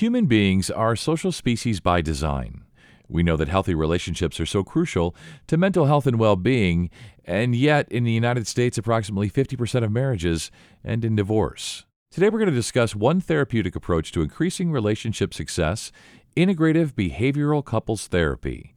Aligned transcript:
Human 0.00 0.24
beings 0.24 0.70
are 0.70 0.96
social 0.96 1.30
species 1.30 1.78
by 1.78 2.00
design. 2.00 2.64
We 3.06 3.22
know 3.22 3.36
that 3.36 3.48
healthy 3.48 3.74
relationships 3.74 4.40
are 4.40 4.46
so 4.46 4.64
crucial 4.64 5.14
to 5.46 5.58
mental 5.58 5.84
health 5.84 6.06
and 6.06 6.18
well 6.18 6.36
being, 6.36 6.88
and 7.26 7.54
yet 7.54 7.86
in 7.92 8.04
the 8.04 8.10
United 8.10 8.46
States, 8.46 8.78
approximately 8.78 9.28
50% 9.28 9.84
of 9.84 9.92
marriages 9.92 10.50
end 10.82 11.04
in 11.04 11.16
divorce. 11.16 11.84
Today, 12.10 12.30
we're 12.30 12.38
going 12.38 12.48
to 12.48 12.56
discuss 12.56 12.96
one 12.96 13.20
therapeutic 13.20 13.76
approach 13.76 14.10
to 14.12 14.22
increasing 14.22 14.72
relationship 14.72 15.34
success 15.34 15.92
integrative 16.34 16.94
behavioral 16.94 17.62
couples 17.62 18.06
therapy. 18.06 18.74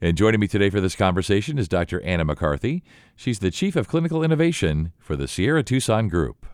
And 0.00 0.16
joining 0.16 0.40
me 0.40 0.48
today 0.48 0.70
for 0.70 0.80
this 0.80 0.96
conversation 0.96 1.58
is 1.58 1.68
Dr. 1.68 2.00
Anna 2.00 2.24
McCarthy. 2.24 2.82
She's 3.14 3.40
the 3.40 3.50
Chief 3.50 3.76
of 3.76 3.88
Clinical 3.88 4.24
Innovation 4.24 4.92
for 4.98 5.16
the 5.16 5.28
Sierra 5.28 5.62
Tucson 5.62 6.08
Group. 6.08 6.46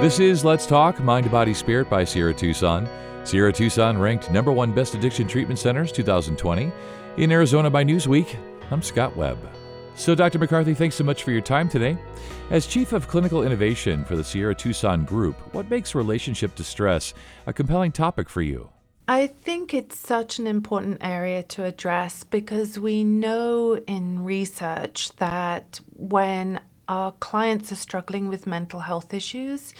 This 0.00 0.18
is 0.18 0.46
Let's 0.46 0.64
Talk 0.64 0.98
Mind, 0.98 1.30
Body, 1.30 1.52
Spirit 1.52 1.90
by 1.90 2.04
Sierra 2.04 2.32
Tucson. 2.32 2.88
Sierra 3.22 3.52
Tucson 3.52 3.98
ranked 3.98 4.30
number 4.30 4.50
one 4.50 4.72
best 4.72 4.94
addiction 4.94 5.28
treatment 5.28 5.58
centers 5.58 5.92
2020 5.92 6.72
in 7.18 7.30
Arizona 7.30 7.68
by 7.68 7.84
Newsweek. 7.84 8.34
I'm 8.70 8.80
Scott 8.80 9.14
Webb. 9.14 9.38
So, 9.96 10.14
Dr. 10.14 10.38
McCarthy, 10.38 10.72
thanks 10.72 10.96
so 10.96 11.04
much 11.04 11.22
for 11.22 11.32
your 11.32 11.42
time 11.42 11.68
today. 11.68 11.98
As 12.48 12.66
Chief 12.66 12.94
of 12.94 13.08
Clinical 13.08 13.42
Innovation 13.42 14.06
for 14.06 14.16
the 14.16 14.24
Sierra 14.24 14.54
Tucson 14.54 15.04
Group, 15.04 15.36
what 15.54 15.68
makes 15.68 15.94
relationship 15.94 16.54
distress 16.54 17.12
a 17.46 17.52
compelling 17.52 17.92
topic 17.92 18.30
for 18.30 18.40
you? 18.40 18.70
I 19.06 19.26
think 19.26 19.74
it's 19.74 19.98
such 19.98 20.38
an 20.38 20.46
important 20.46 20.96
area 21.02 21.42
to 21.42 21.64
address 21.64 22.24
because 22.24 22.78
we 22.78 23.04
know 23.04 23.76
in 23.86 24.24
research 24.24 25.10
that 25.16 25.80
when 25.94 26.58
our 26.90 27.12
clients 27.12 27.70
are 27.70 27.76
struggling 27.76 28.26
with 28.26 28.48
mental 28.48 28.80
health 28.80 29.14
issues 29.14 29.74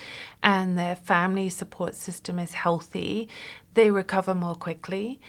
and 0.44 0.78
their 0.78 0.94
family 0.94 1.48
support 1.48 1.96
system 1.96 2.38
is 2.38 2.54
healthy, 2.54 3.28
they 3.74 3.90
recover 3.90 4.32
more 4.32 4.54
quickly. 4.54 5.20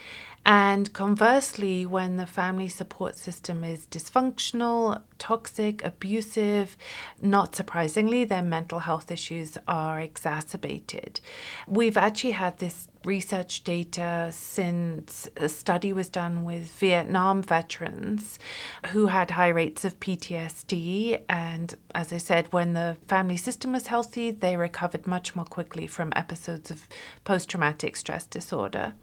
And 0.43 0.91
conversely, 0.91 1.85
when 1.85 2.17
the 2.17 2.25
family 2.25 2.67
support 2.67 3.15
system 3.15 3.63
is 3.63 3.85
dysfunctional, 3.85 5.01
toxic, 5.19 5.83
abusive, 5.83 6.75
not 7.21 7.55
surprisingly, 7.55 8.25
their 8.25 8.41
mental 8.41 8.79
health 8.79 9.11
issues 9.11 9.55
are 9.67 9.99
exacerbated. 10.01 11.21
We've 11.67 11.95
actually 11.95 12.31
had 12.31 12.57
this 12.57 12.87
research 13.05 13.63
data 13.63 14.29
since 14.31 15.29
a 15.37 15.47
study 15.47 15.93
was 15.93 16.09
done 16.09 16.43
with 16.43 16.71
Vietnam 16.71 17.43
veterans 17.43 18.39
who 18.87 19.07
had 19.07 19.31
high 19.31 19.49
rates 19.49 19.85
of 19.85 19.99
PTSD. 19.99 21.21
And 21.29 21.75
as 21.93 22.11
I 22.11 22.17
said, 22.17 22.51
when 22.51 22.73
the 22.73 22.97
family 23.07 23.37
system 23.37 23.73
was 23.73 23.87
healthy, 23.87 24.31
they 24.31 24.57
recovered 24.57 25.05
much 25.05 25.35
more 25.35 25.45
quickly 25.45 25.85
from 25.85 26.11
episodes 26.15 26.71
of 26.71 26.87
post 27.25 27.49
traumatic 27.49 27.95
stress 27.95 28.25
disorder. 28.25 28.93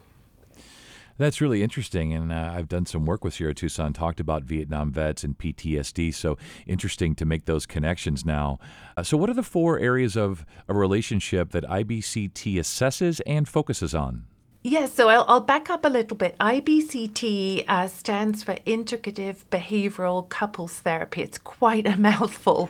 That's 1.19 1.41
really 1.41 1.64
interesting. 1.64 2.12
And 2.12 2.33
uh, 2.33 2.52
I've 2.55 2.69
done 2.69 2.86
some 2.86 3.05
work 3.05 3.24
with 3.24 3.34
Sierra 3.34 3.55
Tucson, 3.55 3.92
talked 3.92 4.20
about 4.20 4.44
Vietnam 4.44 4.92
vets 4.92 5.24
and 5.24 5.36
PTSD. 5.36 6.14
So 6.14 6.38
interesting 6.66 7.14
to 7.16 7.24
make 7.24 7.44
those 7.44 7.66
connections 7.66 8.24
now. 8.24 8.58
Uh, 8.97 9.02
so, 9.02 9.16
what 9.16 9.28
are 9.28 9.34
the 9.34 9.42
four 9.42 9.78
areas 9.78 10.16
of 10.16 10.46
a 10.69 10.74
relationship 10.74 11.50
that 11.50 11.64
IBCT 11.64 12.55
assesses 12.55 13.20
and 13.27 13.48
focuses 13.48 13.94
on? 13.94 14.24
Yes, 14.69 14.92
so 14.92 15.08
I'll, 15.08 15.24
I'll, 15.28 15.41
back 15.41 15.70
up 15.70 15.86
a 15.86 15.88
little 15.88 16.14
bit. 16.14 16.36
IBCT 16.38 17.64
uh, 17.66 17.88
stands 17.88 18.42
for 18.42 18.55
Integrative 18.66 19.36
Behavioral 19.50 20.28
Couples 20.28 20.74
Therapy. 20.74 21.22
It's 21.22 21.38
quite 21.38 21.86
a 21.86 21.97
mouthful. 22.08 22.69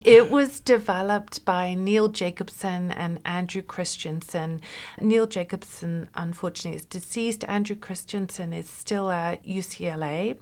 it 0.00 0.28
was 0.28 0.58
developed 0.58 1.44
by 1.44 1.74
Neil 1.74 2.08
Jacobson 2.08 2.90
and 2.90 3.20
Andrew 3.24 3.62
Christensen. 3.62 4.60
Neil 5.00 5.28
Jacobson, 5.28 6.08
unfortunately, 6.16 6.78
is 6.78 6.84
deceased. 6.84 7.44
Andrew 7.44 7.76
Christensen 7.76 8.52
is 8.52 8.68
still 8.68 9.08
at 9.12 9.46
UCLA 9.46 10.38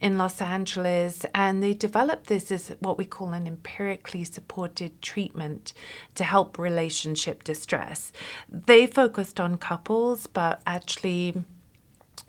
in 0.00 0.18
Los 0.18 0.42
Angeles, 0.42 1.24
and 1.34 1.62
they 1.62 1.72
developed 1.72 2.26
this 2.26 2.52
as 2.52 2.74
what 2.80 2.98
we 2.98 3.04
call 3.04 3.32
an 3.32 3.46
empirically 3.46 4.24
supported 4.24 5.00
treatment 5.00 5.72
to 6.14 6.24
help 6.24 6.58
relationship 6.58 7.44
distress. 7.44 8.12
They 8.48 8.86
focused 8.86 9.40
on 9.40 9.56
couples, 9.56 10.26
but 10.26 10.60
actually, 10.66 11.34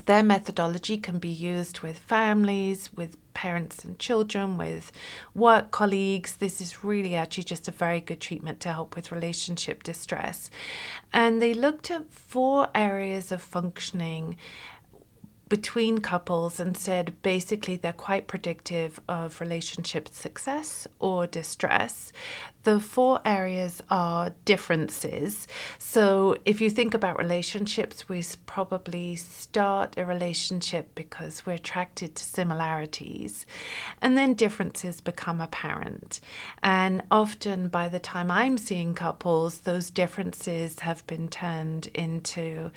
their 0.06 0.23
methodology 0.23 0.97
can 0.97 1.19
be 1.19 1.29
used 1.29 1.81
with 1.81 2.00
families, 2.00 2.89
with 2.95 3.17
parents 3.33 3.83
and 3.83 4.00
children, 4.00 4.57
with 4.57 4.91
work 5.35 5.72
colleagues. 5.72 6.38
This 6.38 6.61
is 6.61 6.83
really 6.83 7.16
actually 7.16 7.44
just 7.44 7.67
a 7.67 7.72
very 7.72 8.00
good 8.00 8.22
treatment 8.22 8.61
to 8.61 8.72
help 8.72 8.95
with 8.95 9.11
relationship 9.11 9.83
distress. 9.83 10.50
And 11.11 11.41
they 11.41 11.53
looked 11.53 11.91
at 11.91 12.09
four 12.09 12.69
areas 12.73 13.31
of 13.31 13.41
functioning 13.41 14.38
between 15.49 15.99
couples 15.99 16.59
and 16.59 16.75
said 16.77 17.21
basically 17.21 17.77
they're 17.77 17.93
quite 17.93 18.27
predictive 18.27 18.99
of 19.07 19.39
relationship 19.39 20.09
success 20.09 20.87
or 20.99 21.27
distress. 21.27 22.11
The 22.63 22.81
four 22.81 23.21
areas 23.23 23.81
are 23.89 24.31
differences. 24.43 25.47
So, 25.77 26.35
if 26.43 26.59
you 26.59 26.69
think 26.69 26.93
about 26.93 27.17
relationships, 27.17 28.09
we 28.09 28.21
probably 28.45 29.15
start 29.15 29.97
a 29.97 30.03
relationship 30.05 30.93
because 30.93 31.45
we're 31.45 31.53
attracted 31.53 32.15
to 32.15 32.23
similarities, 32.25 33.45
and 34.01 34.17
then 34.17 34.33
differences 34.33 34.99
become 34.99 35.39
apparent. 35.39 36.19
And 36.61 37.03
often, 37.09 37.69
by 37.69 37.87
the 37.87 37.99
time 37.99 38.29
I'm 38.29 38.57
seeing 38.57 38.93
couples, 38.93 39.59
those 39.59 39.89
differences 39.89 40.79
have 40.79 41.07
been 41.07 41.29
turned 41.29 41.87
into 41.93 42.71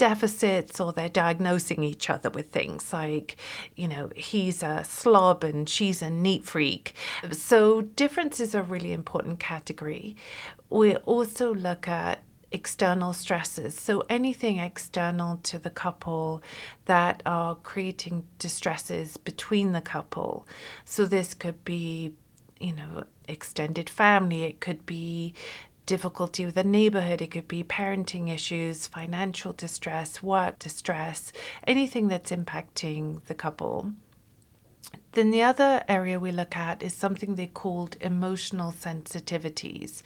deficits 0.00 0.80
or 0.80 0.94
they're 0.94 1.10
diagnosing 1.10 1.84
each 1.84 2.08
other 2.08 2.30
with 2.30 2.50
things 2.50 2.90
like, 2.90 3.36
you 3.76 3.86
know, 3.86 4.08
he's 4.16 4.62
a 4.62 4.82
slob 4.82 5.44
and 5.44 5.68
she's 5.68 6.00
a 6.00 6.08
neat 6.08 6.42
freak. 6.46 6.94
So 7.32 7.82
difference 7.82 8.40
is 8.40 8.54
a 8.54 8.62
really 8.62 8.94
important 8.94 9.40
category. 9.40 10.16
We 10.70 10.96
also 10.96 11.54
look 11.54 11.86
at 11.86 12.22
external 12.50 13.12
stresses. 13.12 13.78
So 13.78 14.02
anything 14.08 14.58
external 14.58 15.36
to 15.42 15.58
the 15.58 15.68
couple 15.68 16.42
that 16.86 17.22
are 17.26 17.56
creating 17.56 18.24
distresses 18.38 19.18
between 19.18 19.72
the 19.72 19.82
couple. 19.82 20.46
So 20.86 21.04
this 21.04 21.34
could 21.34 21.62
be, 21.62 22.14
you 22.58 22.72
know, 22.72 23.04
extended 23.28 23.90
family, 23.90 24.44
it 24.44 24.60
could 24.60 24.86
be 24.86 25.34
difficulty 25.86 26.46
with 26.46 26.56
a 26.56 26.64
neighborhood. 26.64 27.20
It 27.20 27.32
could 27.32 27.48
be 27.48 27.64
parenting 27.64 28.32
issues, 28.32 28.86
financial 28.86 29.52
distress, 29.52 30.22
work 30.22 30.58
distress, 30.58 31.32
anything 31.66 32.08
that's 32.08 32.30
impacting 32.30 33.22
the 33.26 33.34
couple. 33.34 33.92
Then 35.12 35.32
the 35.32 35.42
other 35.42 35.82
area 35.88 36.20
we 36.20 36.30
look 36.30 36.56
at 36.56 36.82
is 36.82 36.94
something 36.94 37.34
they 37.34 37.48
called 37.48 37.96
emotional 38.00 38.70
sensitivities. 38.72 40.02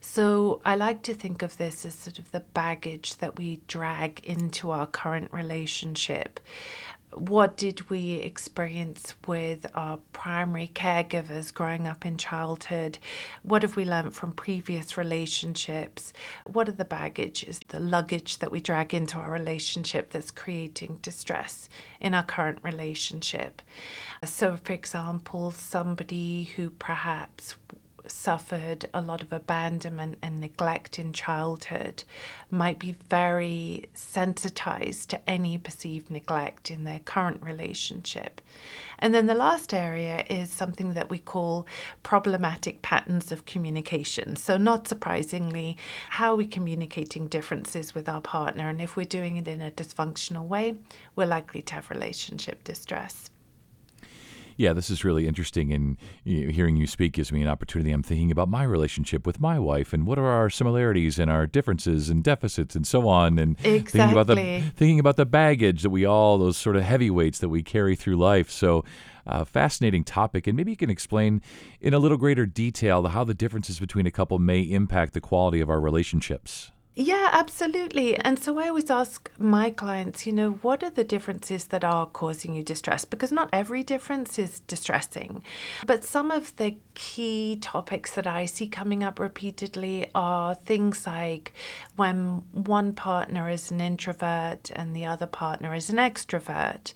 So 0.00 0.60
I 0.64 0.76
like 0.76 1.02
to 1.02 1.14
think 1.14 1.42
of 1.42 1.56
this 1.56 1.84
as 1.84 1.94
sort 1.94 2.20
of 2.20 2.30
the 2.30 2.40
baggage 2.40 3.16
that 3.16 3.36
we 3.36 3.60
drag 3.66 4.20
into 4.22 4.70
our 4.70 4.86
current 4.86 5.32
relationship 5.32 6.38
what 7.14 7.56
did 7.56 7.88
we 7.90 8.14
experience 8.14 9.14
with 9.26 9.66
our 9.74 9.98
primary 10.12 10.70
caregivers 10.74 11.52
growing 11.54 11.86
up 11.86 12.04
in 12.04 12.16
childhood? 12.16 12.98
What 13.42 13.62
have 13.62 13.76
we 13.76 13.84
learned 13.84 14.14
from 14.14 14.32
previous 14.32 14.96
relationships? 14.96 16.12
What 16.46 16.68
are 16.68 16.72
the 16.72 16.84
baggages, 16.84 17.60
the 17.68 17.80
luggage 17.80 18.38
that 18.38 18.50
we 18.50 18.60
drag 18.60 18.94
into 18.94 19.18
our 19.18 19.30
relationship 19.30 20.10
that's 20.10 20.30
creating 20.30 20.98
distress 21.02 21.68
in 22.00 22.14
our 22.14 22.24
current 22.24 22.58
relationship? 22.62 23.62
So, 24.24 24.58
for 24.62 24.72
example, 24.72 25.52
somebody 25.52 26.44
who 26.56 26.70
perhaps 26.70 27.56
suffered 28.06 28.88
a 28.92 29.00
lot 29.00 29.22
of 29.22 29.32
abandonment 29.32 30.18
and 30.22 30.40
neglect 30.40 30.98
in 30.98 31.12
childhood 31.12 32.04
might 32.50 32.78
be 32.78 32.96
very 33.08 33.86
sensitized 33.94 35.10
to 35.10 35.30
any 35.30 35.58
perceived 35.58 36.10
neglect 36.10 36.70
in 36.70 36.84
their 36.84 37.00
current 37.00 37.42
relationship. 37.42 38.40
And 38.98 39.14
then 39.14 39.26
the 39.26 39.34
last 39.34 39.74
area 39.74 40.24
is 40.30 40.50
something 40.50 40.94
that 40.94 41.10
we 41.10 41.18
call 41.18 41.66
problematic 42.02 42.82
patterns 42.82 43.32
of 43.32 43.44
communication. 43.44 44.36
So, 44.36 44.56
not 44.56 44.88
surprisingly, 44.88 45.76
how 46.10 46.32
are 46.32 46.36
we 46.36 46.46
communicating 46.46 47.26
differences 47.28 47.94
with 47.94 48.08
our 48.08 48.20
partner? 48.20 48.68
And 48.68 48.80
if 48.80 48.96
we're 48.96 49.04
doing 49.04 49.36
it 49.36 49.48
in 49.48 49.60
a 49.60 49.70
dysfunctional 49.70 50.46
way, 50.46 50.76
we're 51.16 51.26
likely 51.26 51.62
to 51.62 51.74
have 51.74 51.90
relationship 51.90 52.62
distress. 52.64 53.30
Yeah, 54.56 54.72
this 54.72 54.90
is 54.90 55.04
really 55.04 55.26
interesting. 55.26 55.72
And 55.72 55.96
you 56.24 56.46
know, 56.46 56.52
hearing 56.52 56.76
you 56.76 56.86
speak 56.86 57.12
gives 57.12 57.32
me 57.32 57.42
an 57.42 57.48
opportunity. 57.48 57.90
I'm 57.90 58.02
thinking 58.02 58.30
about 58.30 58.48
my 58.48 58.62
relationship 58.62 59.26
with 59.26 59.40
my 59.40 59.58
wife 59.58 59.92
and 59.92 60.06
what 60.06 60.18
are 60.18 60.26
our 60.26 60.50
similarities 60.50 61.18
and 61.18 61.30
our 61.30 61.46
differences 61.46 62.08
and 62.08 62.22
deficits 62.22 62.76
and 62.76 62.86
so 62.86 63.08
on. 63.08 63.38
And 63.38 63.56
exactly. 63.64 63.82
thinking 63.90 64.12
about 64.12 64.26
the 64.28 64.62
thinking 64.76 65.00
about 65.00 65.16
the 65.16 65.26
baggage 65.26 65.82
that 65.82 65.90
we 65.90 66.04
all 66.04 66.38
those 66.38 66.56
sort 66.56 66.76
of 66.76 66.82
heavyweights 66.82 67.38
that 67.40 67.48
we 67.48 67.62
carry 67.62 67.96
through 67.96 68.16
life. 68.16 68.50
So. 68.50 68.84
Uh, 69.26 69.42
fascinating 69.42 70.04
topic, 70.04 70.46
and 70.46 70.54
maybe 70.54 70.70
you 70.70 70.76
can 70.76 70.90
explain 70.90 71.40
in 71.80 71.94
a 71.94 71.98
little 71.98 72.18
greater 72.18 72.44
detail 72.44 73.02
how 73.06 73.24
the 73.24 73.32
differences 73.32 73.80
between 73.80 74.06
a 74.06 74.10
couple 74.10 74.38
may 74.38 74.60
impact 74.60 75.14
the 75.14 75.20
quality 75.22 75.62
of 75.62 75.70
our 75.70 75.80
relationships. 75.80 76.72
Yeah, 76.96 77.30
absolutely. 77.32 78.16
And 78.16 78.38
so 78.38 78.56
I 78.60 78.68
always 78.68 78.88
ask 78.88 79.28
my 79.36 79.70
clients, 79.70 80.26
you 80.26 80.32
know, 80.32 80.52
what 80.62 80.84
are 80.84 80.90
the 80.90 81.02
differences 81.02 81.64
that 81.66 81.82
are 81.82 82.06
causing 82.06 82.54
you 82.54 82.62
distress? 82.62 83.04
Because 83.04 83.32
not 83.32 83.48
every 83.52 83.82
difference 83.82 84.38
is 84.38 84.60
distressing. 84.60 85.42
But 85.86 86.04
some 86.04 86.30
of 86.30 86.54
the 86.54 86.76
key 86.94 87.58
topics 87.60 88.12
that 88.12 88.28
I 88.28 88.44
see 88.44 88.68
coming 88.68 89.02
up 89.02 89.18
repeatedly 89.18 90.08
are 90.14 90.54
things 90.54 91.04
like 91.04 91.52
when 91.96 92.44
one 92.52 92.92
partner 92.92 93.50
is 93.50 93.72
an 93.72 93.80
introvert 93.80 94.70
and 94.76 94.94
the 94.94 95.04
other 95.04 95.26
partner 95.26 95.74
is 95.74 95.90
an 95.90 95.96
extrovert 95.96 96.92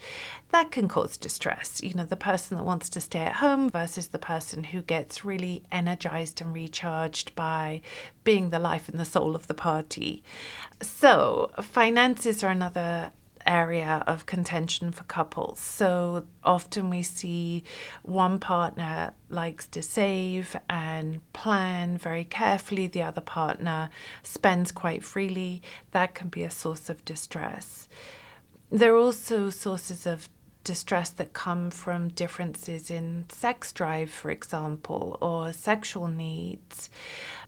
that 0.50 0.70
can 0.70 0.88
cause 0.88 1.16
distress. 1.16 1.80
You 1.82 1.94
know, 1.94 2.04
the 2.04 2.16
person 2.16 2.56
that 2.56 2.64
wants 2.64 2.88
to 2.90 3.00
stay 3.00 3.20
at 3.20 3.34
home 3.36 3.68
versus 3.68 4.08
the 4.08 4.18
person 4.18 4.64
who 4.64 4.80
gets 4.80 5.24
really 5.24 5.62
energized 5.70 6.40
and 6.40 6.54
recharged 6.54 7.34
by 7.34 7.82
being 8.24 8.50
the 8.50 8.58
life 8.58 8.88
and 8.88 8.98
the 8.98 9.04
soul 9.04 9.34
of 9.34 9.46
the 9.46 9.54
party. 9.54 9.87
So, 10.80 11.50
finances 11.60 12.44
are 12.44 12.50
another 12.50 13.12
area 13.48 14.04
of 14.06 14.26
contention 14.26 14.92
for 14.92 15.04
couples. 15.04 15.58
So 15.58 16.24
often 16.44 16.90
we 16.90 17.02
see 17.02 17.64
one 18.02 18.38
partner 18.38 19.12
likes 19.30 19.66
to 19.68 19.82
save 19.82 20.54
and 20.68 21.20
plan 21.32 21.98
very 21.98 22.24
carefully, 22.24 22.86
the 22.86 23.02
other 23.02 23.22
partner 23.22 23.90
spends 24.22 24.70
quite 24.70 25.02
freely. 25.02 25.62
That 25.92 26.14
can 26.14 26.28
be 26.28 26.44
a 26.44 26.50
source 26.50 26.90
of 26.90 27.04
distress. 27.04 27.88
There 28.70 28.94
are 28.94 28.98
also 28.98 29.50
sources 29.50 30.06
of 30.06 30.28
distress 30.62 31.08
that 31.10 31.32
come 31.32 31.70
from 31.70 32.08
differences 32.08 32.90
in 32.90 33.24
sex 33.30 33.72
drive, 33.72 34.10
for 34.10 34.30
example, 34.30 35.16
or 35.22 35.54
sexual 35.54 36.08
needs, 36.08 36.90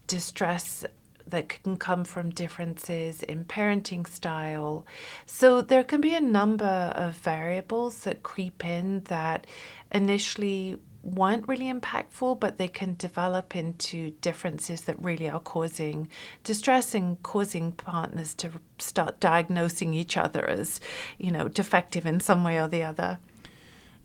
distress 0.07 0.83
that 1.31 1.49
can 1.49 1.77
come 1.77 2.03
from 2.03 2.29
differences 2.29 3.23
in 3.23 3.45
parenting 3.45 4.07
style. 4.07 4.85
So 5.25 5.61
there 5.61 5.83
can 5.83 5.99
be 5.99 6.15
a 6.15 6.21
number 6.21 6.93
of 6.95 7.15
variables 7.15 7.99
that 7.99 8.23
creep 8.23 8.63
in 8.63 9.01
that 9.05 9.47
initially 9.91 10.77
weren't 11.03 11.47
really 11.47 11.71
impactful, 11.71 12.39
but 12.39 12.57
they 12.57 12.67
can 12.67 12.95
develop 12.95 13.55
into 13.55 14.11
differences 14.21 14.81
that 14.81 15.01
really 15.01 15.29
are 15.29 15.39
causing 15.39 16.07
distress 16.43 16.93
and 16.93 17.21
causing 17.23 17.71
partners 17.71 18.33
to 18.35 18.51
start 18.77 19.19
diagnosing 19.19 19.93
each 19.93 20.15
other 20.15 20.47
as, 20.47 20.79
you 21.17 21.31
know, 21.31 21.47
defective 21.47 22.05
in 22.05 22.19
some 22.19 22.43
way 22.43 22.59
or 22.59 22.67
the 22.67 22.83
other. 22.83 23.17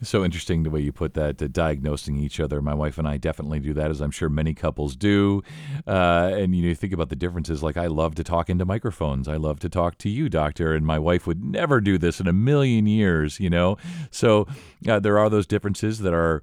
So 0.02 0.24
interesting 0.24 0.62
the 0.62 0.70
way 0.70 0.80
you 0.80 0.92
put 0.92 1.14
that, 1.14 1.40
uh, 1.40 1.48
diagnosing 1.48 2.18
each 2.18 2.38
other. 2.38 2.60
My 2.60 2.74
wife 2.74 2.98
and 2.98 3.08
I 3.08 3.16
definitely 3.16 3.60
do 3.60 3.72
that, 3.74 3.90
as 3.90 4.00
I'm 4.00 4.10
sure 4.10 4.28
many 4.28 4.52
couples 4.52 4.94
do. 4.94 5.42
Uh, 5.86 6.32
and 6.34 6.54
you 6.54 6.62
know, 6.62 6.68
you 6.68 6.74
think 6.74 6.92
about 6.92 7.08
the 7.08 7.16
differences. 7.16 7.62
Like 7.62 7.76
I 7.76 7.86
love 7.86 8.14
to 8.16 8.24
talk 8.24 8.50
into 8.50 8.64
microphones. 8.64 9.26
I 9.26 9.36
love 9.36 9.58
to 9.60 9.68
talk 9.68 9.96
to 9.98 10.10
you, 10.10 10.28
doctor, 10.28 10.74
and 10.74 10.84
my 10.84 10.98
wife 10.98 11.26
would 11.26 11.42
never 11.42 11.80
do 11.80 11.96
this 11.98 12.20
in 12.20 12.26
a 12.26 12.32
million 12.32 12.86
years. 12.86 13.40
You 13.40 13.50
know, 13.50 13.78
so 14.10 14.46
uh, 14.88 15.00
there 15.00 15.18
are 15.18 15.30
those 15.30 15.46
differences 15.46 16.00
that 16.00 16.12
are 16.12 16.42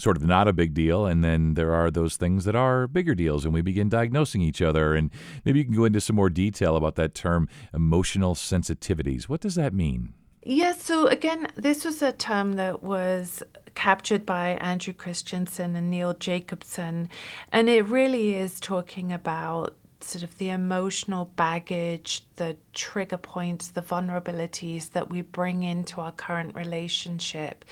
sort 0.00 0.16
of 0.16 0.24
not 0.24 0.48
a 0.48 0.52
big 0.52 0.74
deal. 0.74 1.06
And 1.06 1.22
then 1.22 1.54
there 1.54 1.72
are 1.72 1.90
those 1.90 2.16
things 2.16 2.44
that 2.44 2.56
are 2.56 2.88
bigger 2.88 3.14
deals, 3.14 3.44
and 3.44 3.54
we 3.54 3.60
begin 3.60 3.88
diagnosing 3.88 4.40
each 4.40 4.62
other. 4.62 4.94
And 4.94 5.10
maybe 5.44 5.60
you 5.60 5.64
can 5.64 5.74
go 5.74 5.84
into 5.84 6.00
some 6.00 6.16
more 6.16 6.30
detail 6.30 6.76
about 6.76 6.96
that 6.96 7.14
term 7.14 7.48
emotional 7.72 8.34
sensitivities. 8.34 9.24
What 9.24 9.40
does 9.40 9.54
that 9.54 9.74
mean? 9.74 10.14
Yes, 10.42 10.82
so 10.82 11.06
again, 11.06 11.48
this 11.54 11.84
was 11.84 12.00
a 12.00 12.12
term 12.12 12.54
that 12.54 12.82
was 12.82 13.42
captured 13.74 14.24
by 14.24 14.50
Andrew 14.60 14.94
Christensen 14.94 15.76
and 15.76 15.90
Neil 15.90 16.14
Jacobson, 16.14 17.10
and 17.52 17.68
it 17.68 17.86
really 17.86 18.34
is 18.34 18.58
talking 18.58 19.12
about 19.12 19.76
sort 20.00 20.24
of 20.24 20.38
the 20.38 20.48
emotional 20.48 21.26
baggage, 21.36 22.22
the 22.36 22.56
trigger 22.72 23.18
points, 23.18 23.68
the 23.68 23.82
vulnerabilities 23.82 24.92
that 24.92 25.10
we 25.10 25.20
bring 25.20 25.62
into 25.62 26.00
our 26.00 26.12
current 26.12 26.54
relationship. 26.54 27.66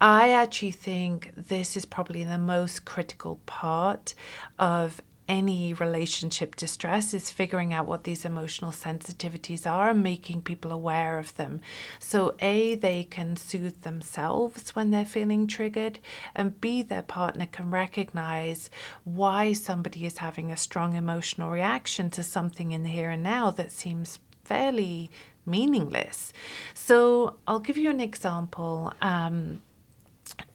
I 0.00 0.30
actually 0.30 0.70
think 0.70 1.32
this 1.36 1.76
is 1.76 1.84
probably 1.84 2.24
the 2.24 2.38
most 2.38 2.84
critical 2.84 3.40
part 3.46 4.14
of 4.58 5.02
any 5.28 5.74
relationship 5.74 6.56
distress 6.56 7.12
is 7.12 7.30
figuring 7.30 7.74
out 7.74 7.86
what 7.86 8.04
these 8.04 8.24
emotional 8.24 8.72
sensitivities 8.72 9.70
are 9.70 9.90
and 9.90 10.02
making 10.02 10.42
people 10.42 10.72
aware 10.72 11.18
of 11.18 11.34
them. 11.36 11.60
So, 11.98 12.34
A, 12.40 12.76
they 12.76 13.04
can 13.04 13.36
soothe 13.36 13.82
themselves 13.82 14.74
when 14.74 14.90
they're 14.90 15.04
feeling 15.04 15.46
triggered, 15.46 15.98
and 16.34 16.58
B, 16.60 16.82
their 16.82 17.02
partner 17.02 17.46
can 17.46 17.70
recognize 17.70 18.70
why 19.04 19.52
somebody 19.52 20.06
is 20.06 20.18
having 20.18 20.50
a 20.50 20.56
strong 20.56 20.96
emotional 20.96 21.50
reaction 21.50 22.10
to 22.10 22.22
something 22.22 22.72
in 22.72 22.82
the 22.82 22.88
here 22.88 23.10
and 23.10 23.22
now 23.22 23.50
that 23.50 23.70
seems 23.70 24.18
fairly 24.44 25.10
meaningless. 25.44 26.32
So, 26.74 27.36
I'll 27.46 27.60
give 27.60 27.76
you 27.76 27.90
an 27.90 28.00
example. 28.00 28.92
Um, 29.02 29.60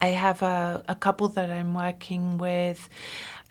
I 0.02 0.08
have 0.08 0.42
a, 0.42 0.84
a 0.88 0.96
couple 0.96 1.30
that 1.30 1.50
I'm 1.50 1.74
working 1.74 2.38
with. 2.38 2.90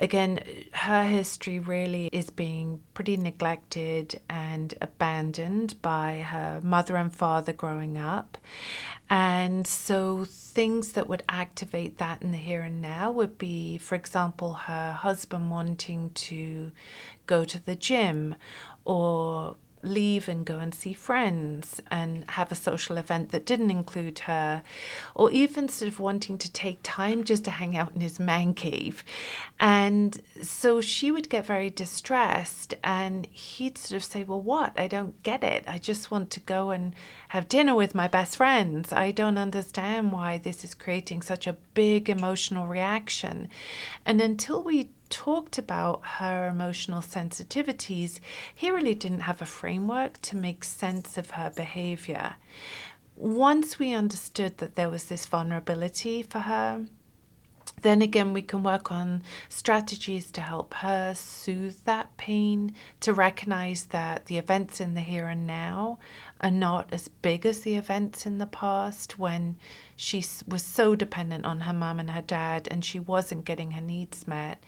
Again, 0.03 0.41
her 0.73 1.05
history 1.05 1.61
really 1.61 2.09
is 2.13 2.29
being 2.29 2.81
pretty 2.93 3.17
neglected 3.17 4.21
and 4.29 4.75
abandoned 4.81 5.81
by 5.81 6.27
her 6.29 6.61
mother 6.61 6.97
and 6.97 7.15
father 7.15 7.53
growing 7.53 7.97
up. 7.97 8.37
And 9.09 9.65
so, 9.65 10.25
things 10.25 10.95
that 10.95 11.09
would 11.09 11.23
activate 11.29 11.99
that 11.99 12.21
in 12.21 12.33
the 12.33 12.39
here 12.39 12.63
and 12.63 12.83
now 12.83 13.13
would 13.13 13.39
be, 13.39 13.79
for 13.79 13.95
example, 13.95 14.55
her 14.55 14.91
husband 14.91 15.53
wanting 15.53 16.11
to 16.11 16.73
go 17.27 17.45
to 17.45 17.65
the 17.65 17.77
gym 17.77 18.35
or 18.85 19.55
leave 19.82 20.29
and 20.29 20.44
go 20.44 20.58
and 20.58 20.75
see 20.75 20.93
friends 20.93 21.81
and 21.90 22.25
have 22.31 22.52
a 22.52 22.56
social 22.56 22.96
event 22.96 23.31
that 23.31 23.46
didn't 23.46 23.70
include 23.70 24.20
her, 24.20 24.62
or 25.14 25.31
even 25.31 25.69
sort 25.69 25.90
of 25.90 26.00
wanting 26.00 26.38
to 26.38 26.50
take 26.52 26.79
time 26.82 27.25
just 27.25 27.44
to 27.44 27.50
hang 27.50 27.76
out 27.76 27.93
in 27.94 28.00
his 28.00 28.20
man 28.20 28.55
cave. 28.55 29.05
And 29.61 30.20
so 30.43 30.81
she 30.81 31.11
would 31.11 31.29
get 31.29 31.46
very 31.46 31.70
distressed, 31.70 32.75
and 32.82 33.26
he'd 33.26 33.79
sort 33.79 33.96
of 33.96 34.05
say, 34.05 34.25
Well, 34.25 34.40
what? 34.40 34.79
I 34.79 34.88
don't 34.88 35.20
get 35.23 35.43
it. 35.43 35.64
I 35.67 35.79
just 35.79 36.11
want 36.11 36.31
to 36.31 36.40
go 36.40 36.70
and 36.70 36.94
have 37.29 37.49
dinner 37.49 37.75
with 37.75 37.94
my 37.94 38.08
best 38.08 38.37
friends. 38.37 38.93
I 38.93 39.11
don't 39.11 39.38
understand 39.38 40.12
why 40.12 40.38
this 40.38 40.64
is 40.64 40.75
creating 40.75 41.23
such 41.23 41.46
a 41.46 41.56
big 41.75 42.11
emotional 42.11 42.67
reaction. 42.67 43.49
And 44.05 44.20
until 44.20 44.62
we 44.62 44.90
talked 45.12 45.59
about 45.59 46.00
her 46.19 46.49
emotional 46.49 47.03
sensitivities, 47.03 48.19
he 48.55 48.70
really 48.70 48.94
didn't 48.94 49.20
have 49.20 49.43
a 49.43 49.47
framework 49.47 50.20
to 50.23 50.37
make 50.37 50.64
sense 50.64 51.19
of 51.19 51.32
her 51.32 51.51
behavior. 51.51 52.37
Once 53.15 53.79
we 53.79 53.93
understood 53.93 54.56
that 54.56 54.75
there 54.75 54.89
was 54.89 55.05
this 55.05 55.27
vulnerability 55.27 56.22
for 56.22 56.39
her, 56.41 56.87
then 57.82 58.01
again, 58.01 58.32
we 58.32 58.43
can 58.43 58.63
work 58.63 58.91
on 58.91 59.22
strategies 59.48 60.31
to 60.31 60.41
help 60.41 60.72
her 60.75 61.15
soothe 61.15 61.77
that 61.84 62.17
pain, 62.17 62.75
to 63.01 63.13
recognize 63.13 63.84
that 63.87 64.27
the 64.27 64.39
events 64.39 64.81
in 64.81 64.94
the 64.94 65.01
here 65.01 65.27
and 65.27 65.46
now 65.46 65.98
are 66.43 66.51
not 66.51 66.89
as 66.93 67.08
big 67.08 67.46
as 67.46 67.61
the 67.61 67.77
events 67.77 68.27
in 68.27 68.39
the 68.39 68.46
past 68.46 69.19
when 69.19 69.56
she 69.94 70.25
was 70.49 70.65
so 70.65 70.96
dependent 70.96 71.44
on 71.44 71.61
her 71.61 71.72
mum 71.72 72.01
and 72.01 72.11
her 72.11 72.22
dad 72.22 72.67
and 72.70 72.84
she 72.84 72.99
wasn't 72.99 73.44
getting 73.44 73.70
her 73.70 73.81
needs 73.81 74.27
met. 74.27 74.61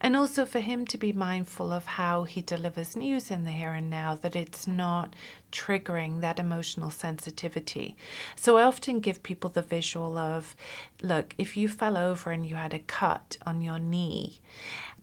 And 0.00 0.14
also 0.14 0.44
for 0.44 0.60
him 0.60 0.84
to 0.86 0.98
be 0.98 1.12
mindful 1.12 1.72
of 1.72 1.86
how 1.86 2.24
he 2.24 2.42
delivers 2.42 2.94
news 2.94 3.30
in 3.30 3.44
the 3.44 3.52
here 3.52 3.72
and 3.72 3.88
now, 3.88 4.18
that 4.20 4.36
it's 4.36 4.66
not 4.66 5.14
triggering 5.50 6.20
that 6.20 6.38
emotional 6.38 6.90
sensitivity. 6.90 7.96
So 8.36 8.58
I 8.58 8.64
often 8.64 9.00
give 9.00 9.22
people 9.22 9.48
the 9.48 9.62
visual 9.62 10.18
of 10.18 10.54
look, 11.00 11.34
if 11.38 11.56
you 11.56 11.68
fell 11.68 11.96
over 11.96 12.30
and 12.30 12.44
you 12.44 12.56
had 12.56 12.74
a 12.74 12.80
cut 12.80 13.38
on 13.46 13.62
your 13.62 13.78
knee, 13.78 14.40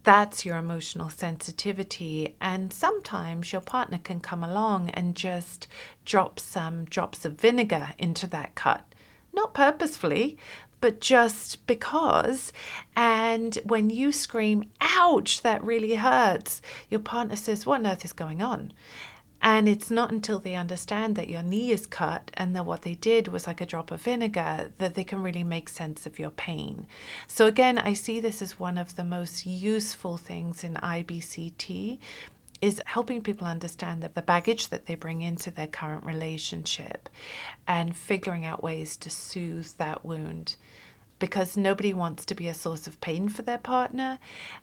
that's 0.04 0.46
your 0.46 0.58
emotional 0.58 1.10
sensitivity. 1.10 2.36
And 2.42 2.72
sometimes 2.74 3.52
your 3.52 3.62
partner 3.62 4.00
can 4.04 4.20
come 4.20 4.44
along 4.44 4.90
and 4.92 5.16
just 5.16 5.68
drop 6.06 6.40
some 6.40 6.86
drops 6.86 7.26
of 7.26 7.40
vinegar 7.40 7.94
into 7.98 8.28
that 8.28 8.56
cut 8.56 8.86
not 9.34 9.54
purposefully, 9.54 10.38
but 10.80 11.00
just 11.00 11.66
because. 11.68 12.52
And 12.96 13.58
when 13.66 13.90
you 13.90 14.12
scream, 14.12 14.70
ouch, 14.82 15.42
that 15.42 15.64
really 15.64 15.96
hurts, 15.96 16.62
your 16.90 17.00
partner 17.00 17.36
says, 17.36 17.66
What 17.66 17.82
on 17.82 17.88
earth 17.88 18.06
is 18.06 18.14
going 18.14 18.42
on? 18.42 18.74
And 19.42 19.68
it's 19.68 19.90
not 19.90 20.12
until 20.12 20.40
they 20.40 20.56
understand 20.56 21.16
that 21.16 21.30
your 21.30 21.42
knee 21.42 21.72
is 21.72 21.88
cut 21.88 22.30
and 22.36 22.56
that 22.56 22.66
what 22.66 22.84
they 22.84 22.94
did 22.94 23.28
was 23.28 23.48
like 23.48 23.60
a 23.60 23.66
drop 23.66 23.90
of 23.90 24.02
vinegar 24.02 24.72
that 24.78 24.94
they 24.94 25.04
can 25.04 25.24
really 25.24 25.44
make 25.44 25.68
sense 25.68 26.06
of 26.06 26.20
your 26.20 26.30
pain. 26.30 26.86
So, 27.28 27.48
again, 27.48 27.80
I 27.80 27.94
see 27.94 28.20
this 28.20 28.42
as 28.42 28.60
one 28.60 28.78
of 28.78 28.96
the 28.96 29.04
most 29.04 29.46
useful 29.46 30.18
things 30.18 30.64
in 30.64 30.76
IBCT 30.76 31.98
is 32.62 32.82
helping 32.86 33.24
people 33.24 33.48
understand 33.48 34.04
that 34.04 34.14
the 34.14 34.22
baggage 34.22 34.68
that 34.68 34.86
they 34.86 34.94
bring 34.94 35.22
into 35.22 35.50
their 35.50 35.68
current 35.68 36.06
relationship 36.06 37.10
and 37.68 37.96
figuring 37.96 38.46
out 38.46 38.64
ways 38.64 38.96
to 38.98 39.10
soothe 39.10 39.72
that 39.78 40.06
wound. 40.06 40.56
Because 41.22 41.56
nobody 41.56 41.94
wants 41.94 42.26
to 42.26 42.36
be 42.36 42.48
a 42.48 42.54
source 42.54 42.88
of 42.88 43.00
pain 43.00 43.30
for 43.30 43.44
their 43.44 43.60
partner. 43.60 44.18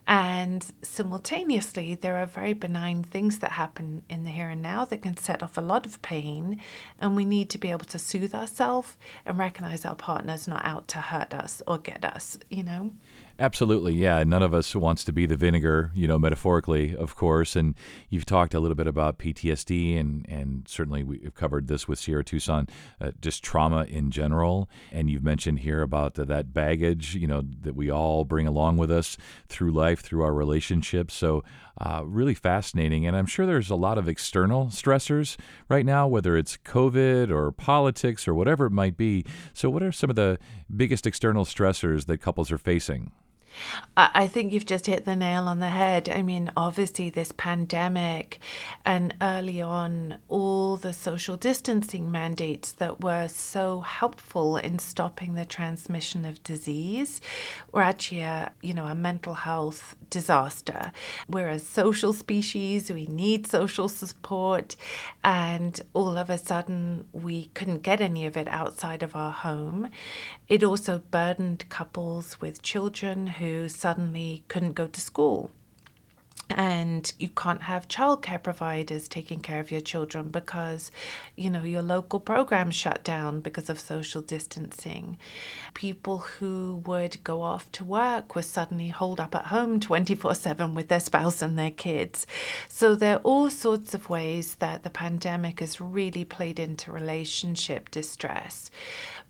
And 0.08 0.66
simultaneously, 0.82 1.94
there 1.94 2.16
are 2.16 2.26
very 2.26 2.52
benign 2.52 3.04
things 3.04 3.38
that 3.38 3.52
happen 3.52 4.02
in 4.10 4.24
the 4.24 4.30
here 4.30 4.50
and 4.50 4.60
now 4.60 4.84
that 4.86 5.02
can 5.02 5.16
set 5.16 5.42
off 5.42 5.56
a 5.56 5.62
lot 5.62 5.86
of 5.86 6.02
pain. 6.02 6.60
And 6.98 7.14
we 7.14 7.24
need 7.24 7.48
to 7.50 7.58
be 7.58 7.70
able 7.70 7.86
to 7.86 7.98
soothe 7.98 8.34
ourselves 8.34 8.96
and 9.24 9.38
recognize 9.38 9.86
our 9.86 9.94
partner's 9.94 10.48
not 10.48 10.64
out 10.64 10.88
to 10.88 10.98
hurt 10.98 11.32
us 11.32 11.62
or 11.66 11.78
get 11.78 12.04
us, 12.04 12.36
you 12.50 12.64
know? 12.64 12.90
Absolutely, 13.40 13.94
yeah. 13.94 14.24
None 14.24 14.42
of 14.42 14.52
us 14.52 14.74
wants 14.74 15.04
to 15.04 15.12
be 15.12 15.24
the 15.24 15.36
vinegar, 15.36 15.92
you 15.94 16.08
know, 16.08 16.18
metaphorically, 16.18 16.96
of 16.96 17.14
course. 17.14 17.54
And 17.54 17.76
you've 18.08 18.26
talked 18.26 18.52
a 18.52 18.58
little 18.58 18.74
bit 18.74 18.88
about 18.88 19.20
PTSD, 19.20 19.96
and 19.98 20.26
and 20.28 20.66
certainly 20.66 21.04
we've 21.04 21.32
covered 21.36 21.68
this 21.68 21.86
with 21.86 22.00
Sierra 22.00 22.24
Tucson, 22.24 22.66
uh, 23.00 23.12
just 23.20 23.44
trauma 23.44 23.84
in 23.84 24.10
general. 24.10 24.68
And 24.90 25.08
you've 25.08 25.22
mentioned 25.22 25.60
here 25.60 25.82
about 25.82 26.14
the, 26.14 26.24
that 26.24 26.52
baggage, 26.52 27.14
you 27.14 27.28
know, 27.28 27.44
that 27.60 27.76
we 27.76 27.92
all 27.92 28.24
bring 28.24 28.48
along 28.48 28.76
with 28.76 28.90
us 28.90 29.16
through 29.48 29.70
life, 29.70 30.00
through 30.00 30.24
our 30.24 30.34
relationships. 30.34 31.14
So 31.14 31.44
uh, 31.80 32.02
really 32.04 32.34
fascinating. 32.34 33.06
And 33.06 33.16
I'm 33.16 33.26
sure 33.26 33.46
there's 33.46 33.70
a 33.70 33.76
lot 33.76 33.98
of 33.98 34.08
external 34.08 34.66
stressors 34.66 35.36
right 35.68 35.86
now, 35.86 36.08
whether 36.08 36.36
it's 36.36 36.56
COVID 36.56 37.30
or 37.30 37.52
politics 37.52 38.26
or 38.26 38.34
whatever 38.34 38.66
it 38.66 38.72
might 38.72 38.96
be. 38.96 39.24
So, 39.54 39.70
what 39.70 39.84
are 39.84 39.92
some 39.92 40.10
of 40.10 40.16
the 40.16 40.40
biggest 40.74 41.06
external 41.06 41.44
stressors 41.44 42.06
that 42.06 42.18
couples 42.18 42.50
are 42.50 42.58
facing? 42.58 43.12
I 43.96 44.28
think 44.28 44.52
you've 44.52 44.66
just 44.66 44.86
hit 44.86 45.04
the 45.04 45.16
nail 45.16 45.48
on 45.48 45.58
the 45.58 45.68
head. 45.68 46.08
I 46.08 46.22
mean, 46.22 46.50
obviously, 46.56 47.10
this 47.10 47.32
pandemic 47.36 48.38
and 48.84 49.14
early 49.20 49.60
on, 49.60 50.18
all 50.28 50.76
the 50.76 50.92
social 50.92 51.36
distancing 51.36 52.10
mandates 52.10 52.72
that 52.72 53.00
were 53.02 53.28
so 53.28 53.80
helpful 53.80 54.56
in 54.56 54.78
stopping 54.78 55.34
the 55.34 55.44
transmission 55.44 56.24
of 56.24 56.42
disease 56.42 57.20
were 57.72 57.82
actually 57.82 58.20
a, 58.20 58.52
you 58.62 58.74
know, 58.74 58.86
a 58.86 58.94
mental 58.94 59.34
health 59.34 59.96
disaster. 60.10 60.92
We're 61.28 61.48
a 61.48 61.58
social 61.58 62.12
species, 62.12 62.90
we 62.90 63.06
need 63.06 63.46
social 63.46 63.88
support, 63.88 64.76
and 65.24 65.80
all 65.92 66.16
of 66.16 66.30
a 66.30 66.38
sudden, 66.38 67.04
we 67.12 67.46
couldn't 67.54 67.82
get 67.82 68.00
any 68.00 68.26
of 68.26 68.36
it 68.36 68.48
outside 68.48 69.02
of 69.02 69.16
our 69.16 69.32
home. 69.32 69.90
It 70.48 70.64
also 70.64 71.02
burdened 71.10 71.68
couples 71.68 72.40
with 72.40 72.62
children 72.62 73.26
who 73.26 73.68
suddenly 73.68 74.44
couldn't 74.48 74.72
go 74.72 74.86
to 74.86 75.00
school. 75.00 75.50
And 76.50 77.12
you 77.18 77.28
can't 77.28 77.62
have 77.62 77.88
childcare 77.88 78.42
providers 78.42 79.06
taking 79.06 79.40
care 79.40 79.60
of 79.60 79.70
your 79.70 79.82
children 79.82 80.30
because, 80.30 80.90
you 81.36 81.50
know, 81.50 81.62
your 81.62 81.82
local 81.82 82.20
program 82.20 82.70
shut 82.70 83.04
down 83.04 83.40
because 83.40 83.68
of 83.68 83.78
social 83.78 84.22
distancing. 84.22 85.18
People 85.74 86.18
who 86.18 86.82
would 86.86 87.22
go 87.22 87.42
off 87.42 87.70
to 87.72 87.84
work 87.84 88.34
were 88.34 88.42
suddenly 88.42 88.88
holed 88.88 89.20
up 89.20 89.34
at 89.34 89.46
home 89.46 89.78
24 89.78 90.34
7 90.34 90.74
with 90.74 90.88
their 90.88 91.00
spouse 91.00 91.42
and 91.42 91.58
their 91.58 91.70
kids. 91.70 92.26
So 92.66 92.94
there 92.94 93.16
are 93.16 93.22
all 93.22 93.50
sorts 93.50 93.92
of 93.92 94.08
ways 94.08 94.54
that 94.56 94.84
the 94.84 94.90
pandemic 94.90 95.60
has 95.60 95.82
really 95.82 96.24
played 96.24 96.58
into 96.58 96.90
relationship 96.90 97.90
distress. 97.90 98.70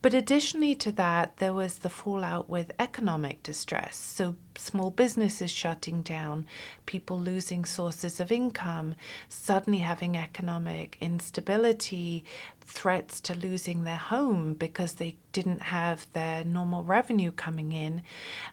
But 0.01 0.15
additionally 0.15 0.77
to 0.77 0.93
that, 0.93 1.39
there 1.39 1.53
was 1.53 1.79
the 1.79 1.91
fallout 1.91 2.49
with 2.49 2.71
economic 2.79 3.43
distress. 3.43 3.97
So 3.97 4.37
small 4.59 4.91
businesses 4.91 5.51
shutting 5.51 6.03
down, 6.03 6.47
people 6.87 7.19
losing 7.19 7.65
sources 7.65 8.21
of 8.21 8.33
income, 8.33 8.95
suddenly 9.29 9.79
having 9.79 10.17
economic 10.17 10.97
instability, 11.01 12.25
threats 12.69 13.21
to 13.21 13.35
losing 13.35 13.85
their 13.85 13.97
home 13.97 14.53
because 14.53 14.95
they 14.95 15.17
didn't 15.33 15.63
have 15.63 16.07
their 16.13 16.45
normal 16.45 16.85
revenue 16.85 17.33
coming 17.33 17.73
in. 17.73 18.03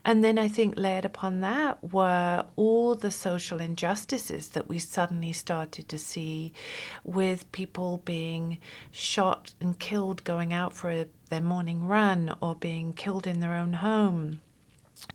And 0.05 0.23
then 0.23 0.39
I 0.39 0.47
think 0.47 0.75
layered 0.77 1.05
upon 1.05 1.41
that 1.41 1.91
were 1.91 2.45
all 2.55 2.95
the 2.95 3.11
social 3.11 3.59
injustices 3.59 4.49
that 4.49 4.69
we 4.69 4.79
suddenly 4.79 5.33
started 5.33 5.89
to 5.89 5.97
see 5.97 6.53
with 7.03 7.51
people 7.51 8.01
being 8.05 8.59
shot 8.91 9.53
and 9.59 9.77
killed 9.77 10.23
going 10.23 10.53
out 10.53 10.73
for 10.73 10.91
a, 10.91 11.05
their 11.29 11.41
morning 11.41 11.87
run 11.87 12.33
or 12.41 12.55
being 12.55 12.93
killed 12.93 13.27
in 13.27 13.41
their 13.41 13.55
own 13.55 13.73
home 13.73 14.39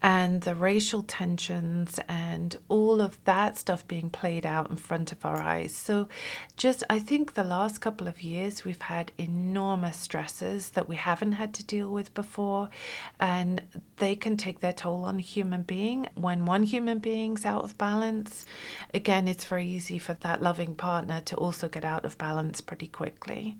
and 0.02 0.42
the 0.42 0.54
racial 0.54 1.02
tensions 1.02 1.98
and 2.08 2.56
all 2.68 3.00
of 3.00 3.22
that 3.24 3.58
stuff 3.58 3.86
being 3.86 4.08
played 4.10 4.46
out 4.46 4.70
in 4.70 4.76
front 4.76 5.12
of 5.12 5.24
our 5.24 5.40
eyes. 5.40 5.74
So, 5.74 6.08
just 6.56 6.82
I 6.88 6.98
think 6.98 7.34
the 7.34 7.44
last 7.44 7.80
couple 7.80 8.08
of 8.08 8.22
years 8.22 8.64
we've 8.64 8.80
had 8.80 9.12
enormous 9.18 9.96
stresses 9.96 10.70
that 10.70 10.88
we 10.88 10.96
haven't 10.96 11.32
had 11.32 11.54
to 11.54 11.64
deal 11.64 11.90
with 11.90 12.12
before, 12.14 12.70
and 13.18 13.62
they 13.96 14.16
can 14.16 14.36
take 14.36 14.60
their 14.60 14.72
toll 14.72 15.04
on 15.04 15.18
a 15.18 15.22
human 15.22 15.62
being. 15.62 16.08
When 16.14 16.46
one 16.46 16.62
human 16.62 16.98
being's 16.98 17.44
out 17.44 17.64
of 17.64 17.76
balance, 17.78 18.46
again, 18.94 19.28
it's 19.28 19.44
very 19.44 19.66
easy 19.66 19.98
for 19.98 20.14
that 20.14 20.42
loving 20.42 20.74
partner 20.74 21.20
to 21.22 21.36
also 21.36 21.68
get 21.68 21.84
out 21.84 22.04
of 22.04 22.16
balance 22.18 22.60
pretty 22.60 22.88
quickly. 22.88 23.56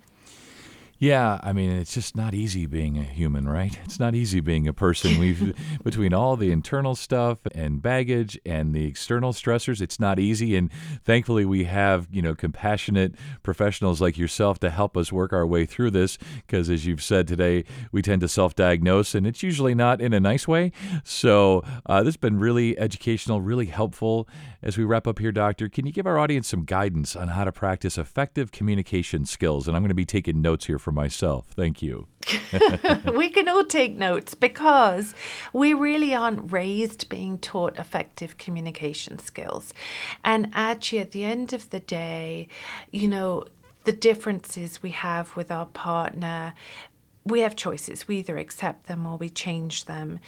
Yeah, 1.00 1.40
I 1.42 1.54
mean, 1.54 1.71
it's 1.71 1.95
just 1.95 2.14
not 2.14 2.35
easy 2.35 2.66
being 2.66 2.99
a 2.99 3.02
human, 3.02 3.49
right? 3.49 3.78
It's 3.87 3.99
not 3.99 4.14
easy 4.14 4.40
being 4.40 4.69
a 4.69 4.75
person. 4.75 5.19
We've 5.19 5.57
between 5.83 6.12
all 6.12 6.37
the 6.37 6.52
internal 6.52 6.95
stuff 6.95 7.38
and 7.54 7.80
baggage 7.80 8.38
and 8.45 8.75
the 8.75 8.85
external 8.85 9.33
stressors, 9.33 9.80
it's 9.80 9.99
not 9.99 10.19
easy. 10.19 10.57
And 10.57 10.71
thankfully, 11.02 11.47
we 11.47 11.64
have 11.64 12.07
you 12.12 12.21
know 12.21 12.35
compassionate 12.35 13.14
professionals 13.42 14.02
like 14.02 14.19
yourself 14.19 14.59
to 14.59 14.69
help 14.69 14.95
us 14.95 15.11
work 15.11 15.33
our 15.33 15.47
way 15.47 15.64
through 15.64 15.92
this. 15.92 16.19
Because 16.47 16.69
as 16.69 16.85
you've 16.85 17.02
said 17.02 17.26
today, 17.26 17.64
we 17.92 18.02
tend 18.02 18.21
to 18.21 18.28
self-diagnose, 18.28 19.14
and 19.14 19.26
it's 19.26 19.42
usually 19.42 19.75
not 19.75 20.02
in 20.02 20.12
a 20.12 20.21
nice 20.21 20.47
way. 20.47 20.71
So 21.02 21.64
uh, 21.87 22.00
this 22.02 22.12
has 22.12 22.16
been 22.19 22.38
really 22.38 22.78
educational, 22.78 23.40
really 23.40 23.66
helpful. 23.66 24.28
As 24.62 24.76
we 24.76 24.85
wrap 24.85 25.07
up 25.07 25.19
here, 25.19 25.33
Doctor, 25.33 25.71
can 25.71 25.87
you 25.87 25.92
give 25.92 26.07
our 26.07 26.19
audience 26.19 26.49
some 26.49 26.66
guidance 26.66 27.16
on 27.16 27.28
how 27.28 27.45
to 27.45 27.52
practice 27.52 27.97
effective 27.97 28.52
communication 28.52 29.25
skills? 29.25 29.66
And 29.66 29.75
I'm 29.75 29.83
going 29.83 29.88
to 29.88 29.95
be 29.95 30.04
taking 30.04 30.42
notes 30.42 30.66
here 30.66 30.78
for 30.78 30.89
myself. 30.92 31.47
Thank 31.54 31.82
you. 31.82 32.06
we 33.14 33.30
can 33.30 33.49
all 33.49 33.64
take 33.64 33.97
notes 33.97 34.35
because 34.35 35.14
we 35.52 35.75
really 35.75 36.14
aren't 36.14 36.52
raised 36.52 37.09
being 37.09 37.38
taught 37.38 37.78
effective 37.78 38.38
communication 38.38 39.18
skills. 39.18 39.73
And 40.25 40.50
actually, 40.54 41.00
at 41.00 41.12
the 41.12 41.25
end 41.25 41.52
of 41.52 41.70
the 41.70 41.80
day, 41.80 42.49
you 42.90 43.09
know, 43.09 43.44
the 43.85 43.92
differences 43.92 44.82
we 44.82 44.90
have 44.90 45.35
with 45.37 45.50
our 45.50 45.66
partner 45.66 46.54
we 47.25 47.40
have 47.40 47.56
choices. 47.56 48.09
We 48.09 48.18
either 48.18 48.38
accept 48.38 48.87
them 48.87 49.06
or 49.06 49.16
we 49.16 49.28
change 49.28 49.85
them 49.85 50.20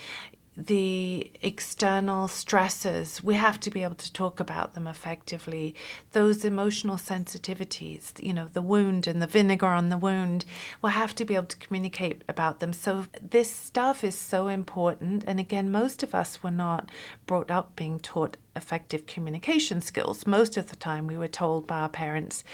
the 0.57 1.31
external 1.41 2.29
stresses, 2.29 3.25
we 3.25 3.35
have 3.35 3.59
to 3.61 3.71
be 3.71 3.83
able 3.83 3.95
to 3.95 4.13
talk 4.13 4.39
about 4.39 4.75
them 4.75 4.87
effectively. 4.87 5.75
Those 6.13 6.45
emotional 6.45 6.97
sensitivities, 6.97 8.13
you 8.23 8.35
know, 8.35 8.49
the 8.53 8.61
wound 8.61 9.07
and 9.07 9.23
the 9.23 9.27
vinegar 9.27 9.67
on 9.67 9.89
the 9.89 9.97
wound, 9.97 10.45
we'll 10.83 10.93
have 10.93 11.15
to 11.15 11.25
be 11.25 11.37
able 11.37 11.47
to 11.47 11.57
communicate 11.57 12.23
about 12.29 12.61
them. 12.61 12.75
So, 12.75 13.07
this 13.23 13.51
stuff 13.51 14.05
is 14.05 14.17
so 14.17 14.49
important. 14.49 15.25
And 15.27 15.41
again, 15.41 15.73
most 15.73 16.03
of 16.03 16.15
us 16.15 16.43
were 16.43 16.51
not 16.51 16.91
brought 17.25 17.51
up 17.51 17.75
being 17.75 17.99
taught 17.99 18.37
effective 18.55 19.07
communication 19.07 19.81
skills. 19.81 20.27
Most 20.27 20.59
of 20.59 20.67
the 20.69 20.77
time, 20.77 21.07
we 21.07 21.17
were 21.17 21.29
told 21.29 21.67
by 21.67 21.81
our 21.81 21.89
parents, 21.89 22.45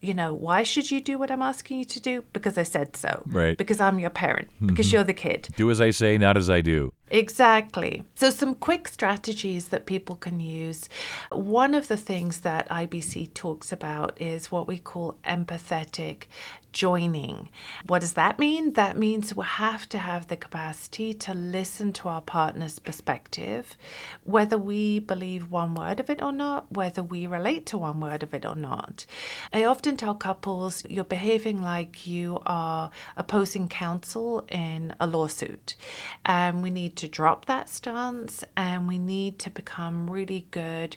you 0.00 0.14
know, 0.14 0.32
why 0.32 0.62
should 0.62 0.90
you 0.90 1.00
do 1.00 1.18
what 1.18 1.30
I'm 1.30 1.42
asking 1.42 1.78
you 1.78 1.84
to 1.86 2.00
do? 2.00 2.24
Because 2.32 2.56
I 2.56 2.62
said 2.62 2.96
so. 2.96 3.22
Right. 3.26 3.56
Because 3.56 3.80
I'm 3.80 3.98
your 3.98 4.10
parent. 4.10 4.48
Because 4.64 4.86
mm-hmm. 4.86 4.94
you're 4.96 5.04
the 5.04 5.14
kid. 5.14 5.48
Do 5.56 5.70
as 5.70 5.80
I 5.80 5.90
say, 5.90 6.16
not 6.16 6.36
as 6.36 6.48
I 6.48 6.60
do. 6.62 6.92
Exactly. 7.10 8.04
So, 8.14 8.30
some 8.30 8.54
quick 8.54 8.86
strategies 8.86 9.68
that 9.68 9.86
people 9.86 10.14
can 10.16 10.38
use. 10.38 10.88
One 11.32 11.74
of 11.74 11.88
the 11.88 11.96
things 11.96 12.40
that 12.40 12.68
IBCT 12.68 13.34
talks 13.34 13.72
about 13.72 14.20
is 14.20 14.52
what 14.52 14.68
we 14.68 14.78
call 14.78 15.16
empathetic 15.24 16.24
joining. 16.72 17.48
What 17.86 18.00
does 18.00 18.14
that 18.14 18.38
mean? 18.38 18.74
That 18.74 18.96
means 18.96 19.34
we 19.34 19.44
have 19.44 19.88
to 19.90 19.98
have 19.98 20.28
the 20.28 20.36
capacity 20.36 21.14
to 21.14 21.34
listen 21.34 21.92
to 21.94 22.08
our 22.08 22.20
partner's 22.20 22.78
perspective, 22.78 23.76
whether 24.24 24.58
we 24.58 24.98
believe 25.00 25.50
one 25.50 25.74
word 25.74 26.00
of 26.00 26.10
it 26.10 26.22
or 26.22 26.32
not, 26.32 26.70
whether 26.72 27.02
we 27.02 27.26
relate 27.26 27.66
to 27.66 27.78
one 27.78 28.00
word 28.00 28.22
of 28.22 28.34
it 28.34 28.44
or 28.44 28.56
not. 28.56 29.06
I 29.52 29.64
often 29.64 29.96
tell 29.96 30.14
couples 30.14 30.84
you're 30.88 31.04
behaving 31.04 31.62
like 31.62 32.06
you 32.06 32.40
are 32.46 32.90
opposing 33.16 33.68
counsel 33.68 34.44
in 34.48 34.94
a 35.00 35.06
lawsuit, 35.06 35.76
and 36.24 36.62
we 36.62 36.70
need 36.70 36.96
to 36.96 37.08
drop 37.08 37.46
that 37.46 37.68
stance 37.68 38.44
and 38.56 38.88
we 38.88 38.98
need 38.98 39.38
to 39.40 39.50
become 39.50 40.10
really 40.10 40.46
good 40.50 40.96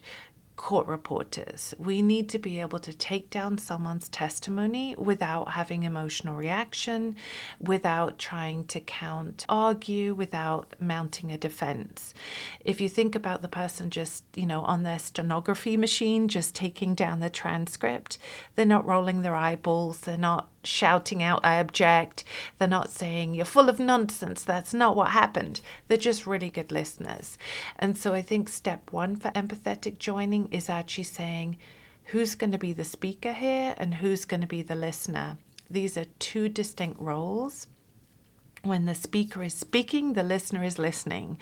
court 0.55 0.88
reporters. 0.88 1.74
We 1.77 2.01
need 2.01 2.29
to 2.29 2.39
be 2.39 2.60
able 2.60 2.79
to 2.79 2.93
take 2.93 3.29
down 3.29 3.57
someone's 3.57 4.10
testimony 4.10 4.95
without 4.98 5.51
having 5.51 5.83
emotional 5.83 6.36
reaction, 6.36 7.15
without 7.60 8.19
trying 8.19 8.65
to 8.65 8.79
count 8.79 9.45
argue, 9.50 10.13
without 10.13 10.75
mounting 10.79 11.31
a 11.31 11.38
defense. 11.38 12.13
If 12.63 12.79
you 12.79 12.89
think 12.89 13.15
about 13.15 13.41
the 13.41 13.48
person 13.48 13.89
just, 13.89 14.24
you 14.36 14.45
know, 14.45 14.62
on 14.62 14.83
their 14.83 15.00
stenography 15.00 15.77
machine, 15.77 16.27
just 16.27 16.55
taking 16.55 16.95
down 16.95 17.19
the 17.19 17.29
transcript, 17.29 18.17
they're 18.55 18.65
not 18.65 18.86
rolling 18.86 19.22
their 19.22 19.36
eyeballs, 19.36 20.01
they're 20.01 20.17
not 20.17 20.50
shouting 20.65 21.22
out, 21.24 21.41
I 21.43 21.55
object. 21.55 22.24
They're 22.58 22.67
not 22.67 22.89
saying, 22.89 23.34
you're 23.34 23.46
full 23.46 23.70
of 23.70 23.79
nonsense. 23.79 24.43
That's 24.43 24.74
not 24.74 24.96
what 24.96 25.10
happened. 25.10 25.62
They're 25.88 25.98
just 25.98 26.27
really 26.27 26.50
good 26.50 26.72
listeners. 26.72 27.38
And 27.77 27.98
so 27.98 28.13
I 28.13 28.22
think 28.22 28.50
step 28.50 28.91
one 28.91 29.15
for 29.15 29.32
empathetic 29.32 29.98
joining 29.98 30.48
is 30.51 30.70
actually 30.70 31.05
saying, 31.05 31.58
who's 32.05 32.36
going 32.36 32.51
to 32.51 32.58
be 32.58 32.74
the 32.74 32.84
speaker 32.84 33.34
here 33.34 33.75
and 33.77 33.96
who's 33.96 34.25
going 34.25 34.41
to 34.41 34.48
be 34.48 34.62
the 34.62 34.75
listener. 34.75 35.38
These 35.70 35.98
are 35.98 36.05
two 36.20 36.50
distinct 36.50 37.00
roles 37.00 37.67
when 38.63 38.86
the 38.86 38.96
speaker 38.96 39.43
is 39.43 39.53
speaking, 39.53 40.13
the 40.13 40.24
listener 40.24 40.63
is 40.63 40.79
listening. 40.79 41.38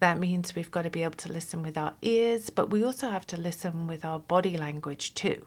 That 0.00 0.18
means 0.18 0.56
we've 0.56 0.72
got 0.72 0.82
to 0.82 0.90
be 0.90 1.04
able 1.04 1.14
to 1.18 1.32
listen 1.32 1.62
with 1.62 1.78
our 1.78 1.94
ears, 2.02 2.50
but 2.50 2.70
we 2.70 2.82
also 2.82 3.10
have 3.10 3.24
to 3.28 3.36
listen 3.36 3.86
with 3.86 4.04
our 4.04 4.18
body 4.18 4.56
language 4.56 5.14
too. 5.14 5.46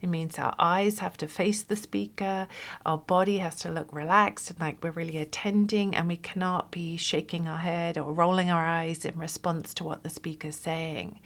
It 0.00 0.08
means 0.08 0.38
our 0.38 0.54
eyes 0.56 1.00
have 1.00 1.16
to 1.16 1.26
face 1.26 1.62
the 1.62 1.74
speaker, 1.74 2.46
our 2.86 2.98
body 2.98 3.38
has 3.38 3.56
to 3.56 3.72
look 3.72 3.92
relaxed 3.92 4.50
and 4.50 4.60
like 4.60 4.82
we're 4.84 4.92
really 4.92 5.18
attending, 5.18 5.96
and 5.96 6.06
we 6.06 6.16
cannot 6.16 6.70
be 6.70 6.96
shaking 6.96 7.48
our 7.48 7.58
head 7.58 7.98
or 7.98 8.12
rolling 8.12 8.48
our 8.48 8.64
eyes 8.64 9.04
in 9.04 9.18
response 9.18 9.74
to 9.74 9.84
what 9.84 10.04
the 10.04 10.10
speaker's 10.10 10.56
saying. 10.56 11.18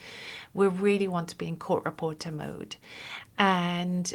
We 0.55 0.67
really 0.67 1.09
want 1.09 1.29
to 1.29 1.37
be 1.37 1.49
in 1.49 1.57
court 1.57 1.85
reporter 1.85 2.33
mode. 2.33 2.77
And 3.39 4.15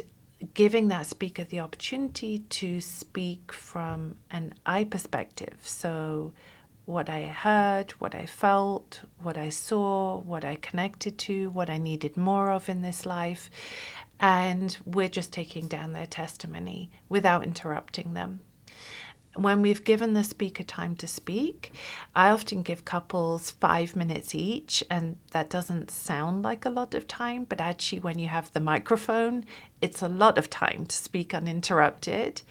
giving 0.54 0.88
that 0.88 1.06
speaker 1.06 1.44
the 1.44 1.60
opportunity 1.60 2.40
to 2.50 2.80
speak 2.80 3.52
from 3.52 4.16
an 4.30 4.54
I 4.64 4.84
perspective. 4.84 5.56
So, 5.62 6.32
what 6.84 7.10
I 7.10 7.22
heard, 7.24 7.90
what 7.98 8.14
I 8.14 8.24
felt, 8.24 9.00
what 9.22 9.36
I 9.36 9.50
saw, 9.50 10.18
what 10.20 10.44
I 10.44 10.56
connected 10.56 11.18
to, 11.18 11.50
what 11.50 11.68
I 11.68 11.76
needed 11.76 12.16
more 12.16 12.50
of 12.50 12.68
in 12.68 12.80
this 12.80 13.04
life. 13.04 13.50
And 14.20 14.76
we're 14.86 15.10
just 15.10 15.30
taking 15.30 15.68
down 15.68 15.92
their 15.92 16.06
testimony 16.06 16.90
without 17.08 17.44
interrupting 17.44 18.14
them 18.14 18.40
when 19.42 19.62
we've 19.62 19.84
given 19.84 20.14
the 20.14 20.24
speaker 20.24 20.62
time 20.62 20.96
to 20.96 21.06
speak, 21.06 21.72
I 22.14 22.30
often 22.30 22.62
give 22.62 22.84
couples 22.84 23.50
five 23.52 23.94
minutes 23.94 24.34
each, 24.34 24.82
and 24.90 25.16
that 25.30 25.50
doesn't 25.50 25.90
sound 25.90 26.42
like 26.42 26.64
a 26.64 26.70
lot 26.70 26.94
of 26.94 27.06
time, 27.06 27.44
but 27.44 27.60
actually, 27.60 28.00
when 28.00 28.18
you 28.18 28.28
have 28.28 28.52
the 28.52 28.60
microphone, 28.60 29.44
it's 29.80 30.02
a 30.02 30.08
lot 30.08 30.38
of 30.38 30.50
time 30.50 30.86
to 30.86 30.96
speak 30.96 31.34
uninterrupted. 31.34 32.42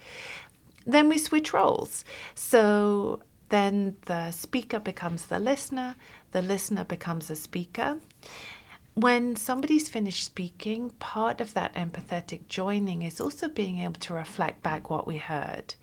Then 0.86 1.08
we 1.08 1.18
switch 1.18 1.52
roles. 1.52 2.04
So 2.34 3.20
then 3.50 3.96
the 4.06 4.30
speaker 4.30 4.78
becomes 4.78 5.26
the 5.26 5.38
listener, 5.38 5.96
the 6.32 6.42
listener 6.42 6.84
becomes 6.84 7.30
a 7.30 7.36
speaker. 7.36 7.98
When 8.94 9.36
somebody's 9.36 9.88
finished 9.88 10.24
speaking, 10.24 10.90
part 10.98 11.40
of 11.40 11.54
that 11.54 11.74
empathetic 11.74 12.48
joining 12.48 13.02
is 13.02 13.20
also 13.20 13.48
being 13.48 13.78
able 13.78 14.00
to 14.00 14.14
reflect 14.14 14.62
back 14.62 14.90
what 14.90 15.06
we 15.06 15.18
heard. 15.18 15.74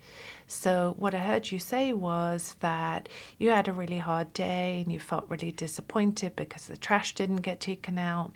So, 0.48 0.94
what 0.96 1.14
I 1.14 1.18
heard 1.18 1.50
you 1.50 1.58
say 1.58 1.92
was 1.92 2.54
that 2.60 3.08
you 3.38 3.50
had 3.50 3.66
a 3.66 3.72
really 3.72 3.98
hard 3.98 4.32
day 4.32 4.82
and 4.82 4.92
you 4.92 5.00
felt 5.00 5.28
really 5.28 5.50
disappointed 5.50 6.36
because 6.36 6.66
the 6.66 6.76
trash 6.76 7.14
didn't 7.14 7.42
get 7.42 7.58
taken 7.58 7.98
out. 7.98 8.32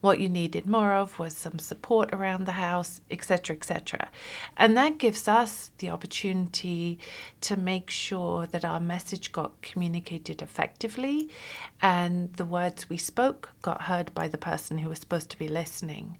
What 0.00 0.20
you 0.20 0.28
needed 0.28 0.66
more 0.66 0.92
of 0.94 1.18
was 1.18 1.36
some 1.36 1.58
support 1.58 2.12
around 2.12 2.46
the 2.46 2.52
house, 2.52 3.00
etc., 3.10 3.56
etc. 3.56 4.08
And 4.56 4.76
that 4.76 4.98
gives 4.98 5.28
us 5.28 5.70
the 5.78 5.90
opportunity 5.90 6.98
to 7.42 7.56
make 7.56 7.90
sure 7.90 8.46
that 8.46 8.64
our 8.64 8.80
message 8.80 9.32
got 9.32 9.60
communicated 9.62 10.42
effectively 10.42 11.30
and 11.82 12.32
the 12.34 12.44
words 12.44 12.88
we 12.88 12.96
spoke 12.96 13.50
got 13.62 13.82
heard 13.82 14.12
by 14.14 14.28
the 14.28 14.38
person 14.38 14.78
who 14.78 14.88
was 14.88 14.98
supposed 14.98 15.30
to 15.30 15.38
be 15.38 15.48
listening. 15.48 16.18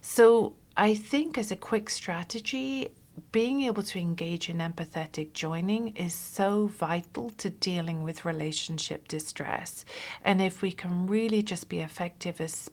So, 0.00 0.54
I 0.76 0.94
think 0.94 1.36
as 1.36 1.50
a 1.50 1.56
quick 1.56 1.90
strategy, 1.90 2.88
being 3.32 3.62
able 3.62 3.82
to 3.82 3.98
engage 3.98 4.48
in 4.48 4.58
empathetic 4.58 5.32
joining 5.32 5.88
is 5.96 6.14
so 6.14 6.66
vital 6.66 7.30
to 7.38 7.50
dealing 7.50 8.02
with 8.02 8.24
relationship 8.24 9.08
distress. 9.08 9.84
And 10.24 10.40
if 10.42 10.62
we 10.62 10.72
can 10.72 11.06
really 11.06 11.42
just 11.42 11.68
be 11.68 11.80
effective 11.80 12.40
as 12.40 12.70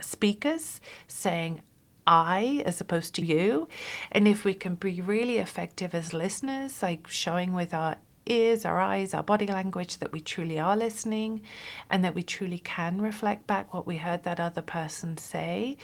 speakers, 0.00 0.80
saying, 1.08 1.62
I 2.06 2.62
as 2.64 2.80
opposed 2.80 3.14
to 3.16 3.24
you, 3.24 3.68
and 4.12 4.28
if 4.28 4.44
we 4.44 4.54
can 4.54 4.76
be 4.76 5.00
really 5.00 5.38
effective 5.38 5.94
as 5.94 6.14
listeners, 6.14 6.82
like 6.82 7.08
showing 7.08 7.52
with 7.52 7.74
our 7.74 7.96
ears, 8.26 8.64
our 8.64 8.80
eyes, 8.80 9.14
our 9.14 9.22
body 9.22 9.46
language 9.46 9.98
that 9.98 10.12
we 10.12 10.20
truly 10.20 10.58
are 10.58 10.76
listening 10.76 11.42
and 11.90 12.04
that 12.04 12.14
we 12.14 12.22
truly 12.22 12.58
can 12.58 13.00
reflect 13.00 13.46
back 13.46 13.72
what 13.72 13.86
we 13.86 13.96
heard 13.96 14.22
that 14.24 14.40
other 14.40 14.62
person 14.62 15.16
say, 15.16 15.76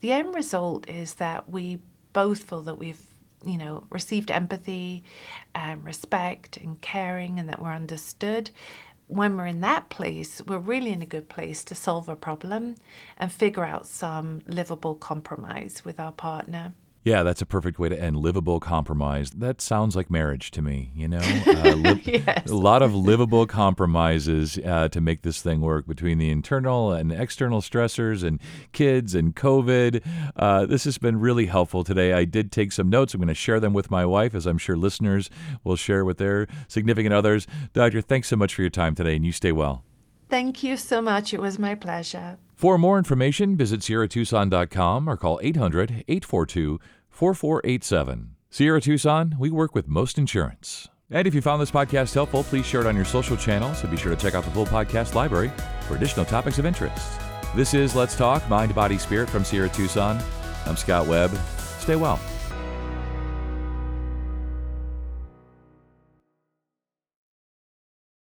the 0.00 0.12
end 0.12 0.34
result 0.34 0.88
is 0.88 1.14
that 1.14 1.48
we 1.48 1.78
both 2.12 2.44
feel 2.44 2.62
that 2.62 2.78
we've 2.78 3.02
you 3.44 3.58
know, 3.58 3.84
received 3.90 4.30
empathy 4.30 5.04
and 5.54 5.84
respect 5.84 6.56
and 6.56 6.80
caring 6.80 7.38
and 7.38 7.48
that 7.48 7.60
we're 7.60 7.72
understood, 7.72 8.50
when 9.08 9.36
we're 9.36 9.46
in 9.46 9.60
that 9.60 9.88
place, 9.88 10.42
we're 10.46 10.58
really 10.58 10.92
in 10.92 11.02
a 11.02 11.06
good 11.06 11.28
place 11.28 11.62
to 11.64 11.74
solve 11.74 12.08
a 12.08 12.16
problem 12.16 12.76
and 13.18 13.30
figure 13.30 13.64
out 13.64 13.86
some 13.86 14.42
livable 14.46 14.94
compromise 14.94 15.82
with 15.84 16.00
our 16.00 16.12
partner. 16.12 16.72
Yeah, 17.06 17.22
that's 17.22 17.40
a 17.40 17.46
perfect 17.46 17.78
way 17.78 17.88
to 17.88 17.96
end. 17.96 18.16
Livable 18.16 18.58
compromise. 18.58 19.30
That 19.30 19.60
sounds 19.60 19.94
like 19.94 20.10
marriage 20.10 20.50
to 20.50 20.60
me, 20.60 20.90
you 20.94 21.06
know? 21.06 21.20
Uh, 21.46 21.74
li- 21.74 22.02
yes. 22.26 22.50
A 22.50 22.54
lot 22.54 22.82
of 22.82 22.94
livable 22.94 23.46
compromises 23.46 24.58
uh, 24.58 24.88
to 24.88 25.00
make 25.00 25.22
this 25.22 25.40
thing 25.40 25.60
work 25.60 25.86
between 25.86 26.18
the 26.18 26.30
internal 26.30 26.92
and 26.92 27.12
external 27.12 27.60
stressors 27.60 28.24
and 28.24 28.40
kids 28.72 29.14
and 29.14 29.36
COVID. 29.36 30.02
Uh, 30.34 30.66
this 30.66 30.84
has 30.84 30.98
been 30.98 31.20
really 31.20 31.46
helpful 31.46 31.84
today. 31.84 32.12
I 32.12 32.24
did 32.24 32.50
take 32.50 32.72
some 32.72 32.90
notes. 32.90 33.14
I'm 33.14 33.20
going 33.20 33.28
to 33.28 33.34
share 33.34 33.60
them 33.60 33.72
with 33.72 33.90
my 33.90 34.04
wife, 34.04 34.34
as 34.34 34.44
I'm 34.44 34.58
sure 34.58 34.76
listeners 34.76 35.30
will 35.62 35.76
share 35.76 36.04
with 36.04 36.18
their 36.18 36.48
significant 36.66 37.14
others. 37.14 37.46
Doctor, 37.72 38.00
thanks 38.00 38.28
so 38.28 38.36
much 38.36 38.54
for 38.54 38.62
your 38.62 38.70
time 38.70 38.96
today, 38.96 39.14
and 39.14 39.24
you 39.24 39.32
stay 39.32 39.52
well. 39.52 39.84
Thank 40.28 40.62
you 40.62 40.76
so 40.76 41.00
much. 41.00 41.32
It 41.32 41.40
was 41.40 41.58
my 41.58 41.74
pleasure. 41.74 42.38
For 42.54 42.78
more 42.78 42.98
information, 42.98 43.56
visit 43.56 43.80
SierraTucson.com 43.80 45.08
or 45.08 45.16
call 45.16 45.38
800 45.42 46.04
842 46.08 46.80
4487. 47.10 48.30
Sierra 48.50 48.80
Tucson, 48.80 49.36
we 49.38 49.50
work 49.50 49.74
with 49.74 49.88
most 49.88 50.18
insurance. 50.18 50.88
And 51.10 51.28
if 51.28 51.34
you 51.34 51.42
found 51.42 51.60
this 51.62 51.70
podcast 51.70 52.14
helpful, 52.14 52.42
please 52.42 52.66
share 52.66 52.80
it 52.80 52.86
on 52.86 52.96
your 52.96 53.04
social 53.04 53.36
channels 53.36 53.82
and 53.82 53.90
be 53.90 53.96
sure 53.96 54.14
to 54.14 54.20
check 54.20 54.34
out 54.34 54.44
the 54.44 54.50
full 54.50 54.66
podcast 54.66 55.14
library 55.14 55.52
for 55.86 55.94
additional 55.96 56.24
topics 56.24 56.58
of 56.58 56.66
interest. 56.66 57.20
This 57.54 57.74
is 57.74 57.94
Let's 57.94 58.16
Talk 58.16 58.48
Mind, 58.48 58.74
Body, 58.74 58.98
Spirit 58.98 59.30
from 59.30 59.44
Sierra 59.44 59.68
Tucson. 59.68 60.20
I'm 60.64 60.76
Scott 60.76 61.06
Webb. 61.06 61.30
Stay 61.78 61.94
well. 61.96 62.18